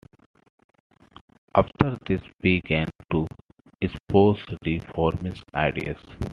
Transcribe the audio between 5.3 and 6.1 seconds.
ideas.